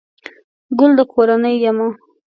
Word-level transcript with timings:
گل 0.77 0.91
دکورنۍ 0.99 1.55
يمه 1.69 1.87